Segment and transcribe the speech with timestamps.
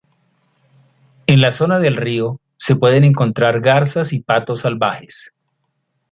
[1.27, 5.31] En la zona del río, se pueden encontrar garzas y patos salvajes.